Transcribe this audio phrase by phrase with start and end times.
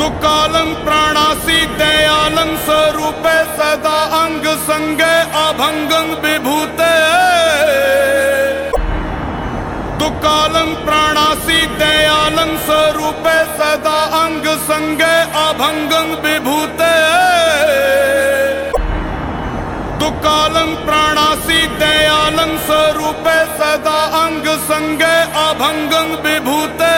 [0.00, 6.92] दुकालं प्राणासी दयालं स्वरूपे सदा अंग संगे अभंगं विभूते।
[10.00, 15.12] दुकालं प्राणासी दयालं स्वरूपे सदा अंग संगे
[15.42, 16.94] अभंगं विभूते।
[20.00, 26.94] दुकालं प्राणासी दयालं स्वरूपे सदा अंग संगे अभंगं विभूते।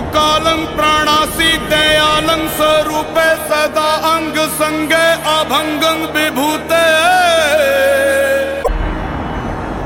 [0.00, 6.84] दुकालं प्राणासी दयालं स्वरूपे सदा अंग संगे अभंगं विभूते।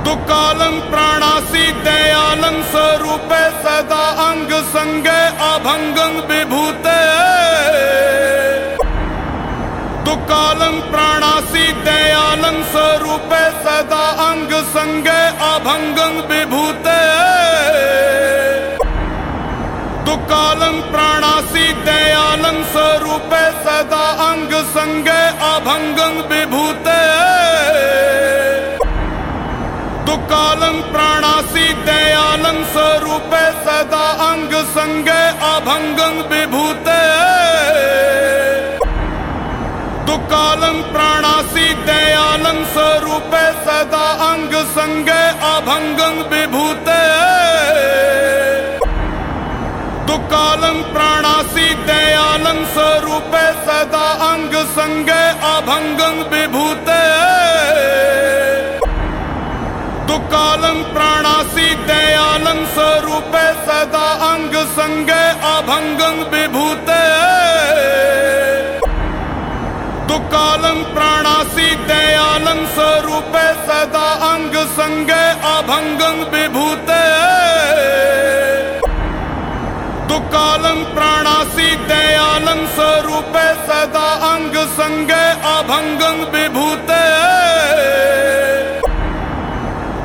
[0.05, 6.99] दुकालं प्राणासी दयालं स्वरूपे सदा अंग संगे अभंगं विभूते।
[10.07, 17.03] दुकालं प्राणासी दयालं स्वरूपे सदा अंग संगे अभंगं विभूते।
[20.25, 27.01] दुकालं प्राणासी दयालं स्वरूपे सदा अंग संगे अभंगं विभूते।
[30.07, 37.01] दुकालं प्राणासी दयालं स्वरूपे सदा अंग संगे अभंगं विभूते।
[40.09, 47.04] दुकालं प्राणासी दयालं स्वरूपे सदा अंग संगे अभंगं विभूते।
[50.35, 57.03] दुकालं प्राणासी दयालं स्वरूपे सदा अंग संगे अभंगं विभूते।
[60.09, 67.01] दुकालं प्राणासी दयालं स्वरूपे सदा अंग संगे अभंगं विभूते।
[70.11, 75.25] दुकालं प्राणासी दयालं स्वरूपे सदा अंग संगे
[75.55, 77.03] अभंगं विभूते।
[80.35, 87.03] दुकालं प्राणासी दयालं स्वरूपे सदा अंग संगे अभंगं विभूते।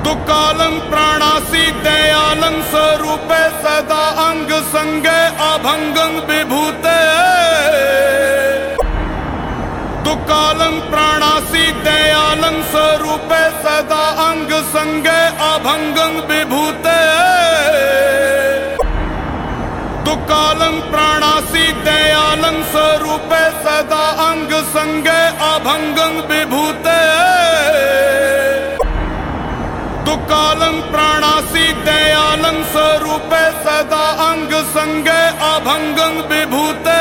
[0.03, 6.99] दुकालं प्राणासी दयालं स्वरूपे सदा अंग संगे अभंगं विभूते।
[10.05, 15.19] दुकालं प्राणासी दयालं स्वरूपे सदा अंग संगे
[15.49, 16.97] अभंगं विभूते।
[20.29, 26.97] दुकालं प्राणासी दयालं स्वरूपे सदा अंग संगे अभंगं विभूते।
[30.05, 36.99] दुकालं प्राणासी दयालं स्वरूपे सदा अंग संगे अभंगं विभूते।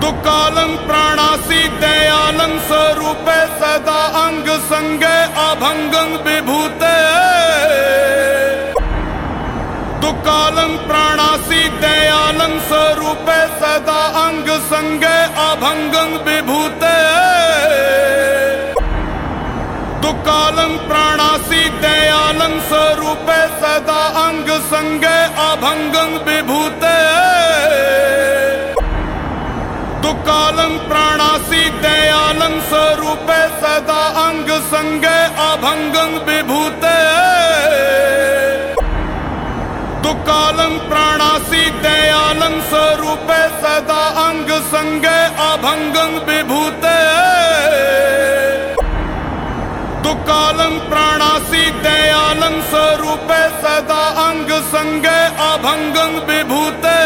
[0.00, 6.94] दुकालं प्राणासी दयालं स्वरूपे सदा अंग संगे अभंगं विभूते।
[10.24, 16.92] दुकालं प्राणासी दयालं स्वरूपे सदा अंग संगे अभंगं विभूते।
[20.02, 26.96] दुकालं प्राणासी दयालं स्वरूपे सदा अंग संगे अभंगं विभूते।
[30.02, 37.13] दुकालं प्राणासी दयालं स्वरूपे सदा अंग संगे अभंगं विभूते।
[40.24, 46.94] दुकालं प्राणासी दयालं स्वरूपे सदा अंग संगे अभंगं विभूते।
[50.04, 55.18] दुकालं प्राणासी दयालं स्वरूपे सदा अंग संगे
[55.48, 56.96] अभंगं विभूते।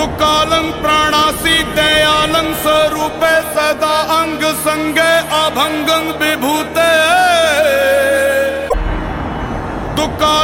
[0.00, 5.12] दुकालं प्राणासी दयालं स्वरूपे सदा अंग संगे
[5.44, 7.15] अभंगं विभूते।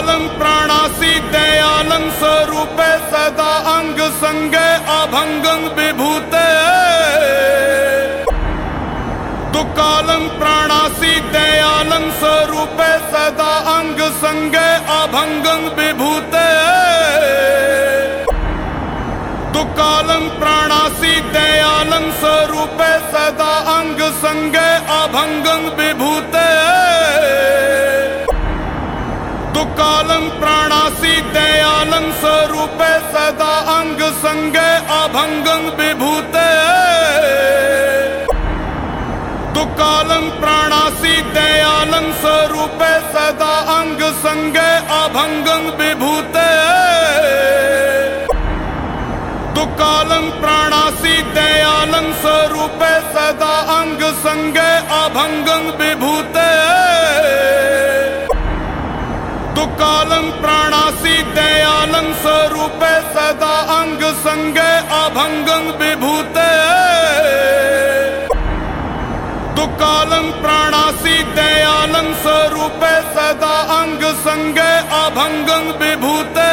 [0.03, 6.47] दुकालं प्राणासी दयालं स्वरूपे सदा अंग संगे अभंगं विभूते।
[9.55, 14.67] दुकालं प्राणासी दयालं स्वरूपे सदा अंग संगे
[14.97, 16.49] अभंगं विभूते।
[19.55, 24.69] दुकालं प्राणासी दयालं स्वरूपे सदा अंग संगे
[24.99, 26.12] अभंगं विभूते।
[30.13, 36.49] दुकालं प्राणासी दयालं स्वरूपे सदा अंग संगे अभंगं विभूते।
[39.55, 44.69] दुकालं प्राणासी दयालं स्वरूपे सदा अंग संगे
[44.99, 46.49] अभंगं विभूते।
[49.57, 54.71] दुकालं प्राणासी दयालं स्वरूपे सदा अंग संगे
[55.01, 55.92] अभंगं विभूते
[64.33, 66.51] संगे अभंगं विभूते।
[69.55, 74.71] दुकालं प्राणासी दयालं स्वरूपे सदा अंग संगे,
[75.01, 76.49] अभंगं विभूते।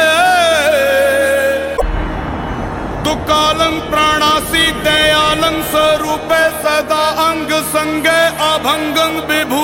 [3.04, 9.59] दुकालं प्राणासी दयालं स्वरूपे सदा अंग संगे, अभंगं विभूते।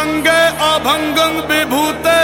[0.00, 2.20] संगे अभंगं विभूते।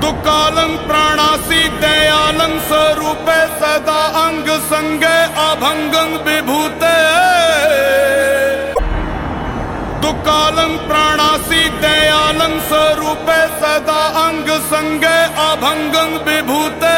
[0.00, 5.14] दुकालं प्राणासी दयालं स्वरूपे सदा अंग संगे
[5.44, 6.92] अभंगं विभूते।
[10.02, 16.96] दुकालं प्राणासी दयालं स्वरूपे सदा अंग संगे अभंगं विभूते।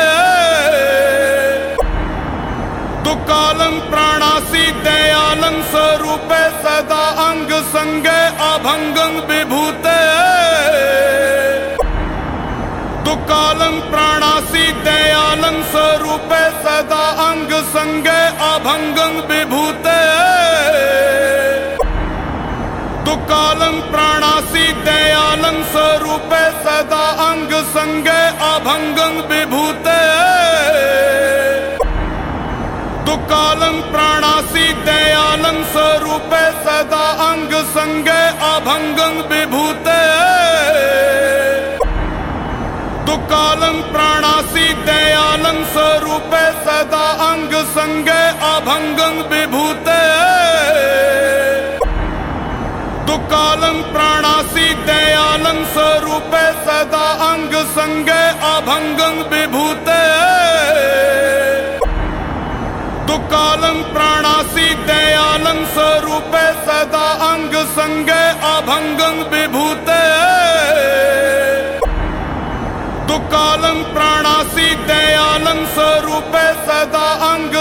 [3.05, 4.08] दुकालं प्राणासी
[5.49, 9.95] दयालं स्वरूपे सदा अंग संगे अभंगं विभूते।
[13.05, 19.99] दुकालं प्राणासी दयालं स्वरूपे सदा अंग संगे अभंगं विभूते।
[23.05, 29.48] दुकालं प्राणासी दयालं स्वरूपे सदा अंग संगे अभंगं विभूते।
[39.23, 40.01] विभूते।
[43.07, 50.01] दुकालं प्राणासी दयालं स्वरूपे सदा अंग संगे अभंगं विभूते।
[53.07, 59.58] दुकालं प्राणासी दयालं स्वरूपे सदा अंग संगे अभंगं विभूते।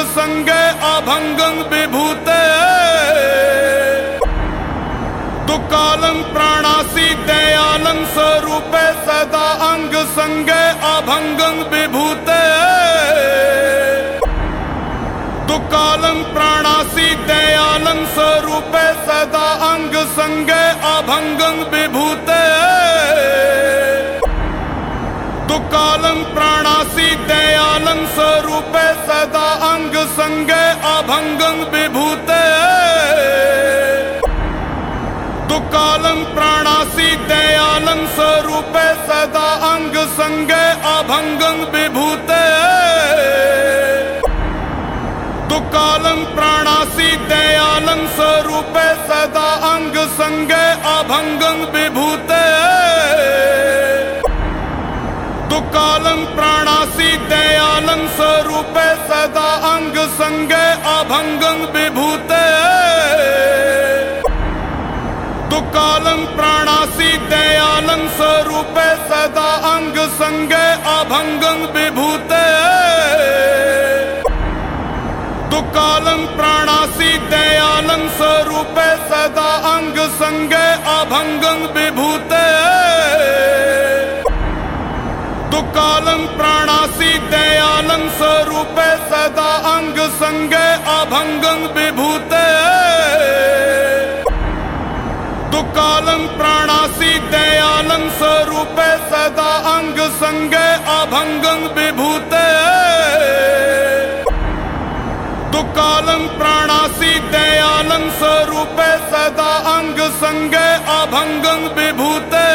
[0.03, 2.41] संगे अभंगं विभूते।
[5.47, 12.41] दुकालं प्राणासी दयालं स्वरूपे सदा अंग संगे अभंगं विभूते।
[15.47, 21.86] दुकालं प्राणासी दयालं स्वरूपे सदा अंग संगे अभंगं विभूते
[29.17, 32.41] सदा अंग संगे अभंगं विभूते।
[35.49, 40.61] दुकालं प्राणासी दयालं स्वरूपे सदा अंग संगे
[40.91, 42.43] अभंगं विभूते।
[45.49, 52.45] दुकालं प्राणासी दयालं स्वरूपे सदा अंग संगे अभंगं विभूते।
[55.77, 62.39] दुकालं प्राणासी दयालं स्वरूपे सदा अंग संगे अभंगं विभूते।
[65.51, 70.65] दुकालं प्राणासी दयालं स्वरूपे सदा अंग संगे
[70.95, 72.44] अभंगं विभूते।
[75.53, 82.45] दुकालं प्राणासी दयालं स्वरूपे सदा अंग संगे अभंगं विभूते।
[85.57, 92.42] दुकालं प्राणासी दयालं स्वरूपे सदा अंग संगे अभंगं विभूते।
[95.54, 102.45] दुकालं प्राणासी दयालं स्वरूपे सदा अंग संगे अभंगं विभूते।
[105.56, 110.68] दुकालं प्राणासी दयालं स्वरूपे सदा अंग संगे
[110.99, 112.46] अभंगं विभूते।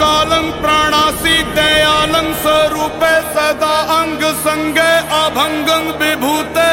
[0.00, 6.68] दुकालं प्राणासी दयालं स्वरूपे सदा अंग संगे अभंगं विभूते।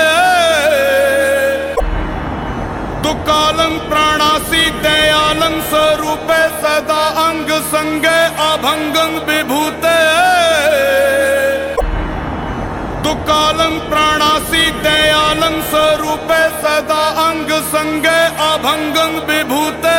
[3.04, 8.16] दुकालं प्राणासी दयालं स्वरूपे सदा अंग संगे
[8.46, 9.98] अभंगं विभूते।
[13.04, 19.98] दुकालं प्राणासी दयालं स्वरूपे सदा अंग संगे अभंगं विभूते।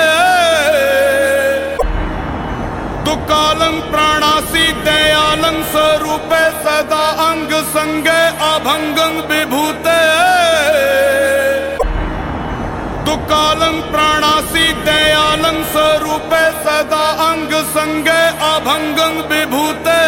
[3.69, 9.97] कालं प्राणासी दयालं स्वरूपे सदा अङ्गसङ्गे अभङ्गं विभूते।
[13.09, 18.21] दुकालं प्राणासी दयालं स्वरूपे सदा अङ्गसङ्गे
[18.53, 20.01] अभङ्गं विभूते।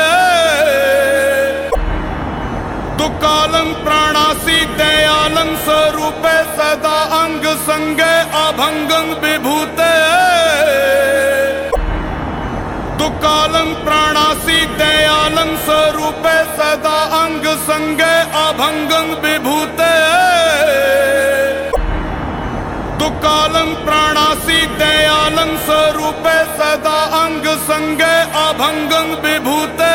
[3.00, 8.00] दुकालं प्राणासी दयालं स्वरूपे सदा अंग संग
[8.46, 9.89] अभंगम विभूते।
[13.20, 19.88] दुकालं प्राणासि दयालं स्वरूपे सदा अङ्ग सङ्गे अभङ्गं विभूते।
[23.02, 29.92] दुकालं प्राणासि दयालं स्वरूपे सदा अङ्ग सङ्गे अभङ्गं विभूते।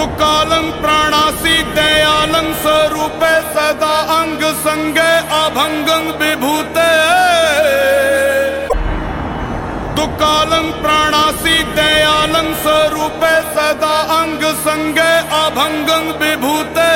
[0.00, 5.12] दुकालं प्राणासि दयालं स्वरूपे सदा अङ्ग सङ्गे
[5.44, 6.95] अभङ्गं विभूते।
[10.26, 16.86] दुकालं प्राणासि दयालं स्वरूपे सदा अङ्ग सङ्गे अभङ्गं विभूते।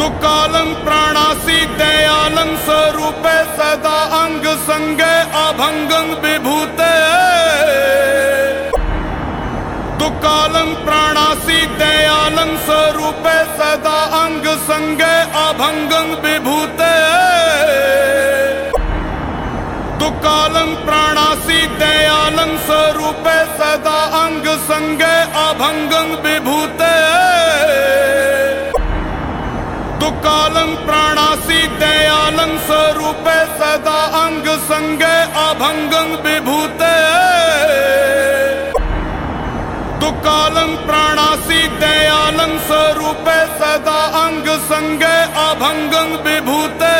[0.00, 6.92] दुकालं प्राणासि दयालं स्वरूपे सदा अङ्ग सङ्गे अभङ्गं विभूते।
[10.04, 15.14] दुकालं प्राणासि दयालं स्वरूपे सदा अङ्ग सङ्गे
[15.46, 16.97] अभङ्गं विभूते।
[20.68, 26.96] दुकालं प्राणासि दयालं स्वरूपे सदा अङ्ग सङ्गे अभङ्गं विभूते।
[30.02, 36.94] दुकालं प्राणासि दयालं स्वरूपे सदा अंग सङ्गे अभङ्गं विभूते।
[40.04, 45.16] दुकालं प्राणासि दयालं स्वरूपे सदा अङ्ग सङ्गे
[45.48, 46.96] अभङ्गं विभूते।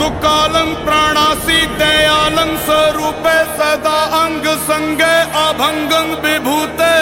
[0.00, 6.94] दुकालं प्राणासि दयालं स्वरूपे सदा अङ्ग सङ्गे अभङ्गं विभूते।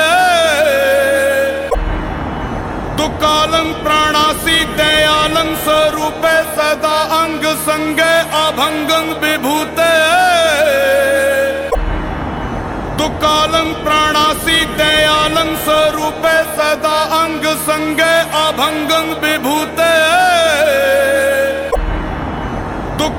[3.01, 8.13] दुकालं प्राणासि दयालं स्वरूपे सदा अङ्ग सङ्गे
[8.45, 9.93] अभङ्गं विभूते।
[13.03, 18.15] दुकालं प्राणासि दयालं स्वरूपे सदा अङ्ग सङ्गे
[18.47, 19.93] अभङ्गं विभूते।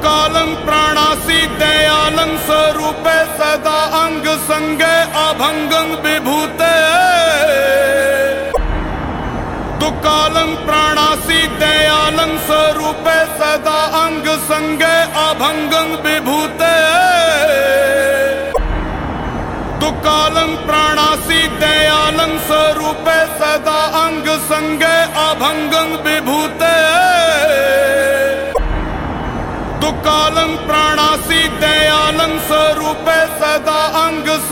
[0.06, 6.76] दुकालं प्राणासि दयालं स्वरूपे सदा अङ्ग सङ्गे अभङ्गं विभूते।
[9.84, 14.94] दुकालं प्राणासि दयालं स्वरूपे सदा अंग सङ्गे
[15.24, 16.76] अभङ्गं विभूते।
[19.86, 24.96] दुकालं प्राणासि दयालं स्वरूपे सदा अङ्ग सङ्गे
[25.26, 25.90] अभङ्गं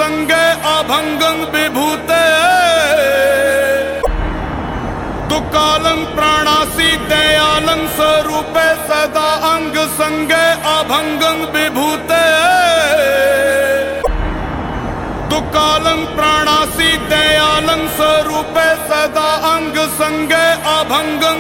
[0.03, 2.23] अङ्ग सङ्गे अभङ्गं विभूते।
[5.31, 12.25] दुकालं प्राणासि दयालं स्वरूपे सदा अंग सङ्गे अभङ्गं विभूते।
[15.31, 20.45] दुकालं प्राणासी दयालं स्वरूपे सदा अंग सङ्गे
[20.77, 21.32] अभङ्गं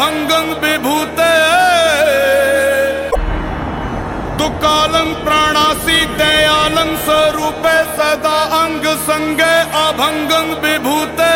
[0.00, 1.32] अभङ्गं विभूते।
[4.38, 11.34] दुकालं प्राणासी दयालं स्वरूपे सदा अङ्ग सङ्गे अभङ्गं विभूते।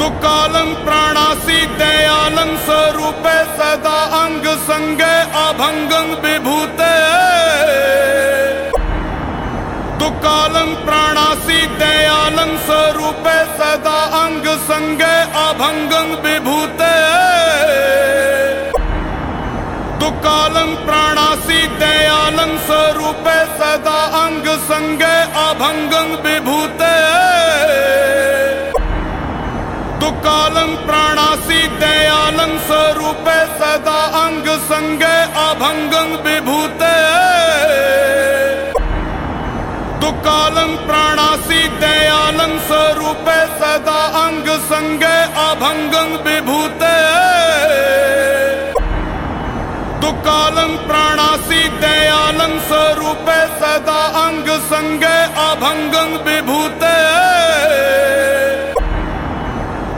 [0.00, 5.14] दुकालं प्राणासि दयालं स्वरूपे सदा अङ्ग सङ्गे
[5.44, 6.94] अभङ्गं विभूते।
[10.00, 15.09] दुकालं प्राणासि दयालं स्वरूपे सदा अङ्ग सङ्गे
[15.60, 16.92] अभङ्गं विभूते।
[20.00, 25.12] दुकालं प्राणासि दयालं स्वरूपे सदा अङ्ग सङ्गे
[25.42, 26.94] अभङ्गं विभूते।
[30.00, 36.96] दुकालं प्राणासि दयालं स्वरूपे सदा अंग सङ्गे अभङ्गं विभूते।
[40.02, 46.96] दुकालं प्राणासी दयालं स्वरूपे सदा अङ्ग सङ्गे अभङ्गं विभूते।
[50.04, 56.96] दुकालं प्राणासि दयालं स्वरूपे सदा अङ्ग सङ्गे अभङ्गं विभूते।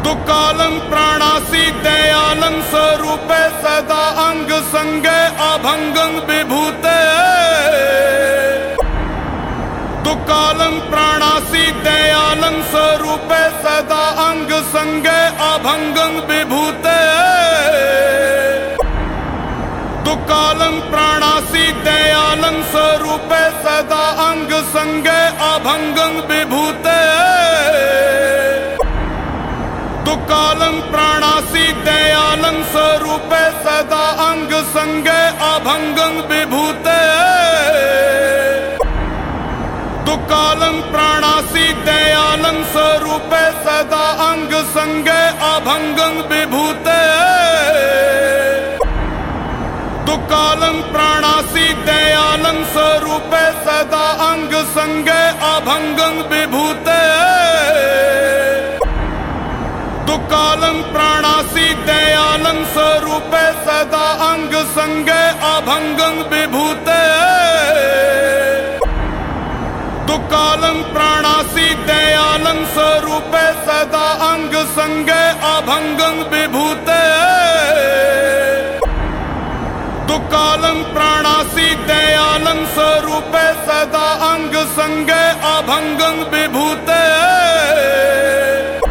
[0.07, 6.92] दुकालं प्राणासि दयालं स्वरूपे सदा अंग सङ्गे अभङ्गं विभूते।
[14.83, 16.95] भंगे अभंगं विभूते।
[20.05, 26.99] दुकालं प्राणासी दयालं स्वरूपे सदा अंग संगे, अभंगं विभूते।
[30.05, 37.12] दुकालं प्राणासी दयालं स्वरूपे सदा अंग संगे, अभंगं विभूते।
[43.83, 46.99] सदा अंग संगे अभंगं विभूते।
[50.07, 57.01] तुकालं प्राणासी दयालं स्वरूपे सदा अंग संगे अभंगं विभूते।
[60.07, 67.03] तुकालं प्राणासी दयालं स्वरूपे सदा अंग संगे अभंगं विभूते।
[70.33, 77.01] कालं प्राणासी दयालं स्वरूपे सदा अंग संगे अभंगं विभूते।
[80.01, 87.03] तो दुकालं प्राणासी दयालं स्वरूपे सदा अंग संगे अभंगं विभूते।
[88.81, 88.89] तो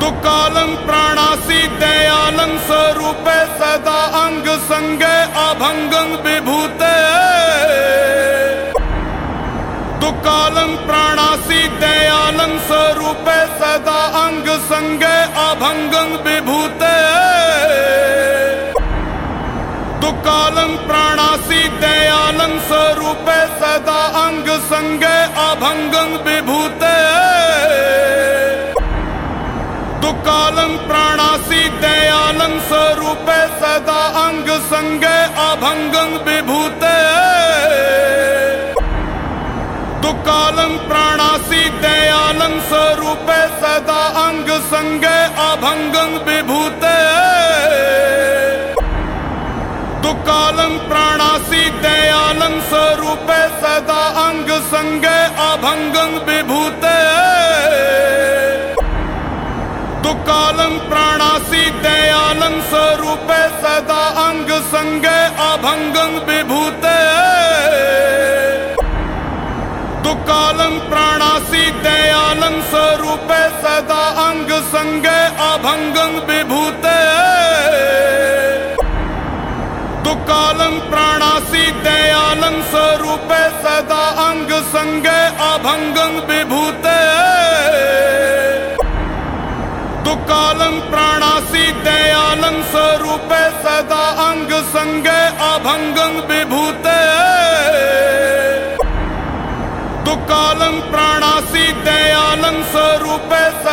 [0.00, 7.13] दुकालं प्राणासी दयालं स्वरूपे सदा अंग संगे अभंगं विभूते।
[10.34, 15.12] कालम प्राणासी दयालम स्वरूपे सदा अंग संगे
[15.42, 16.94] अभंगं विभूते।
[20.00, 25.14] दुकालम प्राणासी दयालम स्वरूपे सदा अंग संगे
[25.44, 26.96] अभंगं विभूते।
[30.02, 36.92] दुकालम प्राणासी दयालम स्वरूपे सदा अंग संगे अभंगं विभूते।
[40.26, 46.94] कालं प्राणासी दयालं स्वरूपे सदा अंग संगे अभंगं विभूते।
[50.02, 56.96] दुकालं प्राणासी दयालं स्वरूपे सदा अंग संगे अभंगं विभूते।
[60.04, 66.98] दुकालं प्राणासी दयालं स्वरूपे सदा अंग संगे अभंगं विभूते।
[70.14, 76.98] कालं प्राणासी दयालं स्वरूपे सदा अंग संगे अभंगं विभूते।
[80.04, 86.98] तु कालं प्राणासि दयालं स्वरूपे सदा अंग संगे अभंगं विभूते।
[90.04, 96.63] तु कालं प्राणासि दयालं स्वरूपे सदा अंग संगे अभंगं विभूते।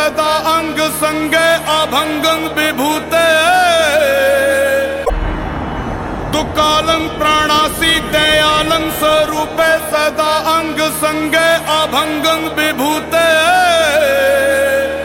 [0.01, 3.25] वेदा अंग संगे अभंगं विभूते।
[6.33, 13.30] दुकालं प्राणासी दयालं स्वरूपे सदा अंग संगे अभंगं विभूते।